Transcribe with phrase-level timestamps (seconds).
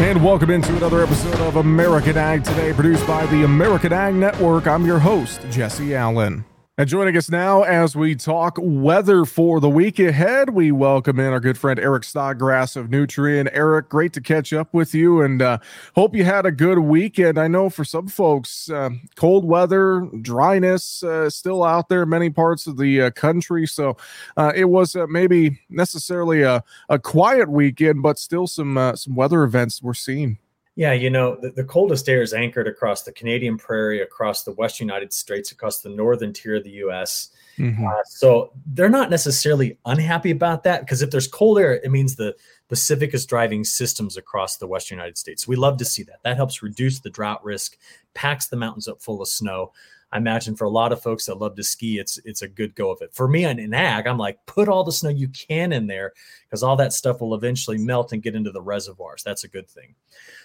[0.00, 4.66] And welcome into another episode of American Ag Today, produced by the American Ag Network.
[4.66, 6.46] I'm your host, Jesse Allen.
[6.80, 11.26] And joining us now as we talk weather for the week ahead, we welcome in
[11.26, 13.50] our good friend Eric Snodgrass of Nutrien.
[13.52, 15.58] Eric, great to catch up with you and uh,
[15.94, 17.36] hope you had a good weekend.
[17.36, 22.30] I know for some folks, uh, cold weather, dryness uh, still out there in many
[22.30, 23.66] parts of the uh, country.
[23.66, 23.98] So
[24.38, 29.42] uh, it was uh, maybe necessarily a, a quiet weekend, but still some some weather
[29.42, 30.38] events we're seeing.
[30.80, 34.52] Yeah, you know, the, the, coldest air is anchored across the Canadian prairie, across the
[34.52, 37.28] western United States, across the northern tier of the US.
[37.58, 37.86] Mm-hmm.
[37.86, 42.16] Uh, so they're not necessarily unhappy about that because if there's cold air, it means
[42.16, 42.34] the
[42.70, 45.46] Pacific is driving systems across the western United States.
[45.46, 46.22] We love to see that.
[46.24, 47.76] That helps reduce the drought risk,
[48.14, 49.72] packs the mountains up full of snow.
[50.12, 52.74] I imagine for a lot of folks that love to ski, it's it's a good
[52.74, 53.14] go of it.
[53.14, 56.12] For me in ag, I'm like, put all the snow you can in there
[56.44, 59.22] because all that stuff will eventually melt and get into the reservoirs.
[59.22, 59.94] That's a good thing.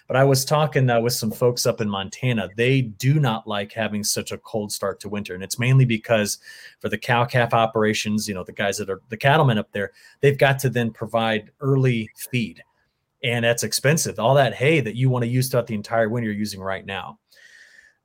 [0.08, 2.50] But I was talking uh, with some folks up in Montana.
[2.56, 6.38] They do not like having such a cold start to winter, and it's mainly because
[6.80, 9.94] for the cow calf operations, you know, the guys that are the cattlemen up there,
[10.22, 12.64] they've got to then provide early feed,
[13.24, 14.20] and that's expensive.
[14.20, 16.86] All that hay that you want to use throughout the entire winter, you're using right
[16.86, 17.18] now.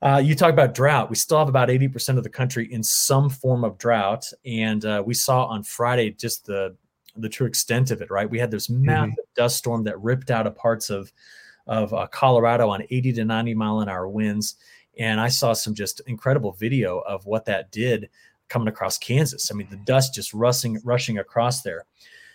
[0.02, 1.10] Uh, you talk about drought.
[1.10, 4.32] We still have about 80% of the country in some form of drought.
[4.46, 6.74] And uh, we saw on Friday just the
[7.16, 8.30] the true extent of it, right?
[8.30, 8.86] We had this mm-hmm.
[8.86, 9.34] massive mm-hmm.
[9.34, 11.12] dust storm that ripped out of parts of,
[11.66, 14.56] of uh, Colorado on 80 to 90 mile an hour winds.
[14.98, 18.08] And I saw some just incredible video of what that did
[18.48, 19.50] coming across Kansas.
[19.50, 21.84] I mean, the dust just rushing, rushing across there.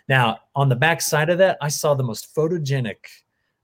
[0.08, 2.98] Now, on the backside of that, I saw the most photogenic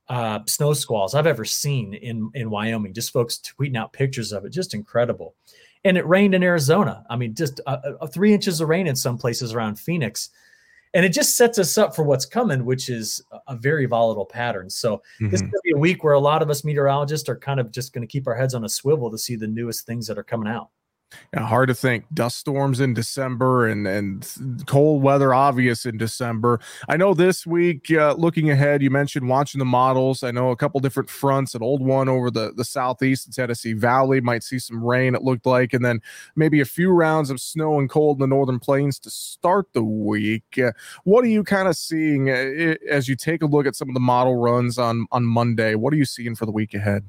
[0.09, 2.93] uh, snow squalls I've ever seen in in Wyoming.
[2.93, 5.35] Just folks tweeting out pictures of it, just incredible.
[5.83, 7.03] And it rained in Arizona.
[7.09, 10.29] I mean, just uh, uh, three inches of rain in some places around Phoenix,
[10.93, 14.69] and it just sets us up for what's coming, which is a very volatile pattern.
[14.69, 15.29] So mm-hmm.
[15.29, 17.93] this could be a week where a lot of us meteorologists are kind of just
[17.93, 20.23] going to keep our heads on a swivel to see the newest things that are
[20.23, 20.69] coming out.
[21.33, 22.05] Yeah, hard to think.
[22.13, 24.25] Dust storms in December and and
[24.65, 26.59] cold weather obvious in December.
[26.87, 30.23] I know this week, uh, looking ahead, you mentioned watching the models.
[30.23, 31.53] I know a couple different fronts.
[31.55, 35.15] An old one over the the southeast in Tennessee Valley might see some rain.
[35.15, 36.01] It looked like, and then
[36.35, 39.83] maybe a few rounds of snow and cold in the northern plains to start the
[39.83, 40.57] week.
[40.57, 40.71] Uh,
[41.03, 43.93] what are you kind of seeing uh, as you take a look at some of
[43.93, 45.75] the model runs on on Monday?
[45.75, 47.05] What are you seeing for the week ahead?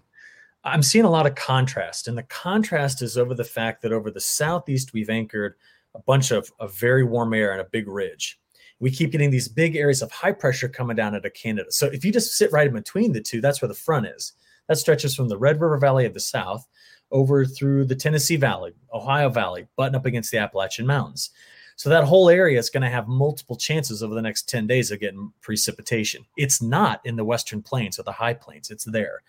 [0.65, 4.11] I'm seeing a lot of contrast, and the contrast is over the fact that over
[4.11, 5.57] the southeast we've anchored
[5.95, 8.39] a bunch of, of very warm air and a big ridge.
[8.79, 11.71] We keep getting these big areas of high pressure coming down into Canada.
[11.71, 14.33] So if you just sit right in between the two, that's where the front is.
[14.69, 16.67] That stretches from the Red River Valley of the south
[17.11, 21.31] over through the Tennessee Valley, Ohio Valley, button up against the Appalachian Mountains.
[21.77, 24.91] So that whole area is going to have multiple chances over the next 10 days
[24.91, 26.25] of getting precipitation.
[26.37, 29.23] It's not in the western plains or the high plains, it's there.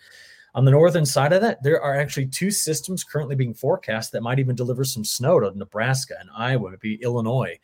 [0.55, 4.21] On the northern side of that, there are actually two systems currently being forecast that
[4.21, 7.59] might even deliver some snow to Nebraska and Iowa, maybe Illinois.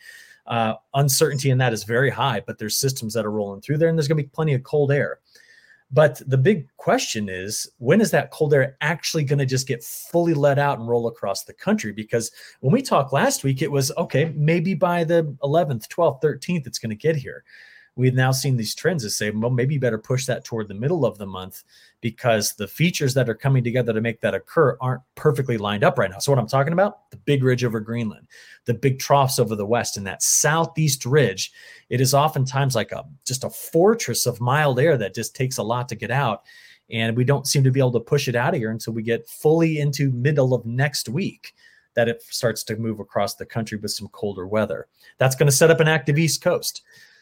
[0.47, 3.89] Uh, uncertainty in that is very high, but there's systems that are rolling through there,
[3.89, 5.19] and there's going to be plenty of cold air.
[5.91, 9.83] But the big question is when is that cold air actually going to just get
[9.83, 11.91] fully let out and roll across the country?
[11.91, 16.67] Because when we talked last week, it was okay, maybe by the 11th, 12th, 13th,
[16.67, 17.43] it's going to get here
[17.99, 20.73] we've now seen these trends that say, well, maybe you better push that toward the
[20.73, 21.63] middle of the month
[21.99, 25.97] because the features that are coming together to make that occur aren't perfectly lined up
[25.97, 26.17] right now.
[26.17, 28.27] So, what I'm talking about, the big ridge over Greenland,
[28.65, 31.51] the big troughs over the west, and that southeast ridge,
[31.89, 35.63] it is oftentimes like a just a fortress of mild air that just takes a
[35.63, 36.43] lot to get out.
[36.89, 39.03] And we don't seem to be able to push it out of here until we
[39.03, 41.53] get fully into middle of next week
[41.95, 44.87] that it starts to move across the country with some colder weather.
[45.17, 46.81] That's going to set up an active East Coast.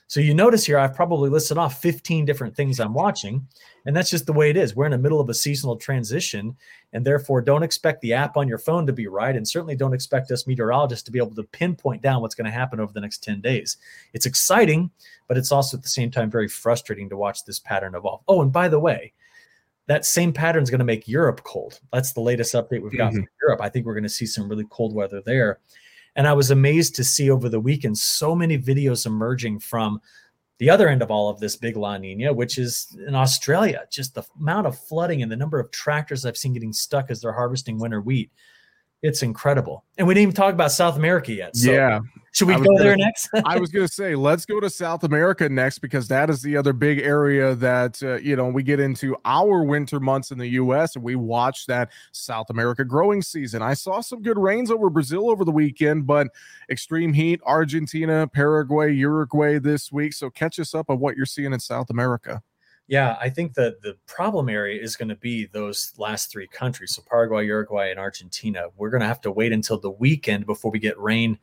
[0.10, 3.46] So you notice here, I've probably listed off 15 different things I'm watching.
[3.86, 4.74] And that's just the way it is.
[4.74, 6.56] We're in the middle of a seasonal transition.
[6.94, 9.36] And therefore, don't expect the app on your phone to be right.
[9.36, 12.52] And certainly don't expect us meteorologists to be able to pinpoint down what's going to
[12.52, 13.78] happen over the next 10 days.
[14.14, 14.92] It's exciting,
[15.28, 18.22] but it's also at the same time very frustrating to watch this pattern evolve.
[18.30, 19.12] Oh, and by the way,
[19.88, 21.82] that same pattern is going to make Europe cold.
[21.92, 23.24] That's the latest update we've got mm-hmm.
[23.24, 23.62] from Europe.
[23.62, 25.60] I think we're going to see some really cold weather there.
[26.18, 30.02] And I was amazed to see over the weekend so many videos emerging from
[30.58, 33.86] the other end of all of this big La Nina, which is in Australia.
[33.92, 37.22] Just the amount of flooding and the number of tractors I've seen getting stuck as
[37.22, 38.32] they're harvesting winter wheat
[39.02, 39.84] it's incredible.
[39.98, 41.56] And we didn't even talk about South America yet.
[41.56, 42.00] So yeah.
[42.38, 43.30] Should we go gonna, there next?
[43.46, 46.56] I was going to say, let's go to South America next because that is the
[46.56, 50.50] other big area that, uh, you know, we get into our winter months in the
[50.50, 50.96] U.S.
[50.96, 53.64] and we watch that South America growing season.
[53.64, 56.28] I saw some good rains over Brazil over the weekend, but
[56.70, 60.14] extreme heat, Argentina, Paraguay, Uruguay this week.
[60.14, 62.44] So catch us up on what you're seeing in South America.
[62.88, 66.96] Yeah, I think that the problem area is going to be those last three countries.
[66.96, 68.68] So Paraguay, Uruguay, and Argentina.
[68.78, 71.38] We're going to have to wait until the weekend before we get rain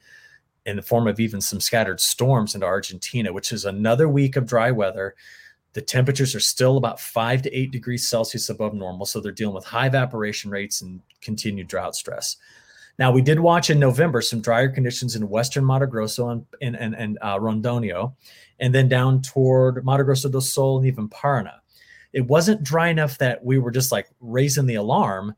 [0.65, 4.47] in the form of even some scattered storms into Argentina, which is another week of
[4.47, 5.15] dry weather.
[5.75, 9.05] The temperatures are still about five to eight degrees Celsius above normal.
[9.05, 12.37] So they're dealing with high evaporation rates and continued drought stress.
[12.99, 16.77] Now, we did watch in November some drier conditions in western Mato Grosso and, and,
[16.77, 18.15] and, and uh, Rondônia,
[18.61, 21.55] and then down toward Mato Grosso do Sul and even Paraná.
[22.13, 25.35] It wasn't dry enough that we were just like raising the alarm,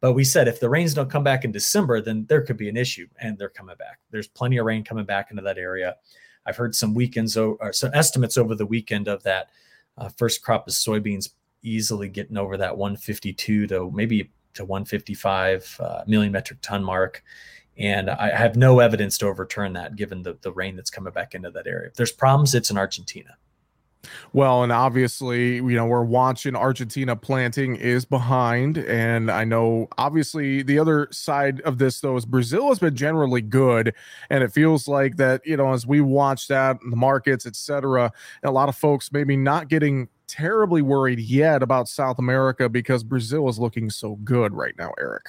[0.00, 2.68] but we said if the rains don't come back in December, then there could be
[2.68, 4.00] an issue, and they're coming back.
[4.10, 5.96] There's plenty of rain coming back into that area.
[6.44, 9.50] I've heard some weekends or some estimates over the weekend of that
[9.98, 11.30] uh, first crop of soybeans
[11.62, 17.22] easily getting over that 152 to maybe to 155 uh, million metric ton mark.
[17.78, 21.34] And I have no evidence to overturn that given the, the rain that's coming back
[21.34, 21.88] into that area.
[21.88, 23.36] If there's problems, it's in Argentina.
[24.32, 28.78] Well, and obviously, you know, we're watching Argentina planting is behind.
[28.78, 33.40] And I know, obviously, the other side of this, though, is Brazil has been generally
[33.40, 33.94] good.
[34.30, 38.12] And it feels like that, you know, as we watch that, the markets, etc.,
[38.42, 43.48] a lot of folks maybe not getting terribly worried yet about South America because Brazil
[43.48, 45.26] is looking so good right now, Eric.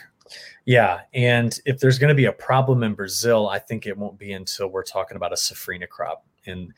[0.66, 4.18] Yeah, and if there's going to be a problem in Brazil, I think it won't
[4.18, 6.74] be until we're talking about a safrinha crop, and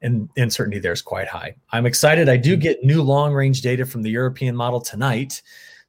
[0.00, 1.54] and uncertainty there is quite high.
[1.70, 2.28] I'm excited.
[2.28, 2.60] I do mm-hmm.
[2.60, 5.42] get new long range data from the European model tonight.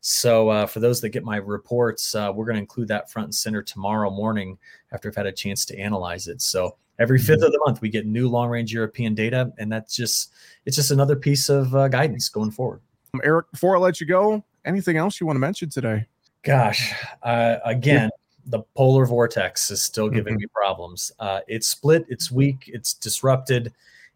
[0.07, 3.25] So uh, for those that get my reports, uh, we're going to include that front
[3.25, 4.55] and center tomorrow morning
[4.91, 6.43] after I've had a chance to analyze it.
[6.43, 7.45] So every fifth mm-hmm.
[7.45, 10.31] of the month, we get new long range European data, and that's just
[10.67, 12.81] it's just another piece of uh, guidance going forward.
[13.15, 16.05] Um, Eric, before I let you go, anything else you want to mention today?
[16.43, 16.93] Gosh,
[17.23, 18.11] uh, again,
[18.45, 20.41] the polar vortex is still giving mm-hmm.
[20.41, 21.11] me problems.
[21.17, 23.73] Uh, it's split, it's weak, it's disrupted,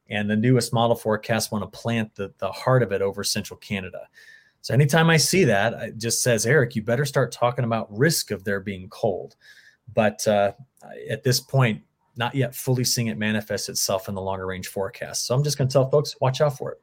[0.07, 3.57] and the newest model forecast want to plant the, the heart of it over central
[3.57, 4.07] Canada.
[4.61, 8.31] So anytime I see that, it just says, Eric, you better start talking about risk
[8.31, 9.35] of there being cold.
[9.93, 10.51] But uh,
[11.09, 11.81] at this point,
[12.17, 15.25] not yet fully seeing it manifest itself in the longer range forecast.
[15.25, 16.81] So I'm just going to tell folks, watch out for it.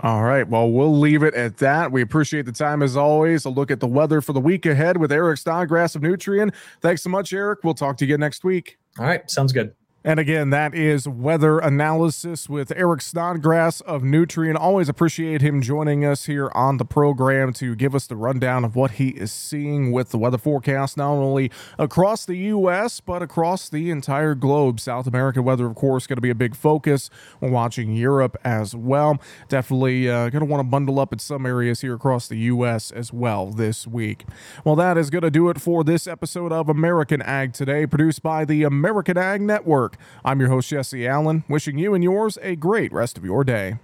[0.00, 0.46] All right.
[0.46, 1.90] Well, we'll leave it at that.
[1.90, 3.44] We appreciate the time as always.
[3.44, 6.52] A look at the weather for the week ahead with Eric Snodgrass of Nutrien.
[6.80, 7.60] Thanks so much, Eric.
[7.62, 8.76] We'll talk to you again next week.
[8.98, 9.28] All right.
[9.30, 9.74] Sounds good.
[10.06, 14.54] And again, that is weather analysis with Eric Snodgrass of Nutrien.
[14.54, 18.76] Always appreciate him joining us here on the program to give us the rundown of
[18.76, 23.70] what he is seeing with the weather forecast, not only across the U.S., but across
[23.70, 24.78] the entire globe.
[24.78, 27.08] South American weather, of course, going to be a big focus.
[27.40, 29.18] We're watching Europe as well.
[29.48, 32.90] Definitely uh, going to want to bundle up in some areas here across the U.S.
[32.90, 34.26] as well this week.
[34.66, 38.22] Well, that is going to do it for this episode of American Ag Today, produced
[38.22, 39.93] by the American Ag Network.
[40.24, 43.78] I'm your host, Jesse Allen, wishing you and yours a great rest of your day.